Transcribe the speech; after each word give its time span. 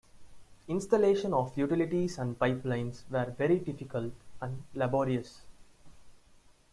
Installation 0.67 1.31
of 1.31 1.55
utilities 1.55 2.17
and 2.17 2.39
pipelines 2.39 3.07
were 3.11 3.29
very 3.37 3.59
difficult 3.59 4.11
and 4.41 4.63
laborious. 4.73 5.41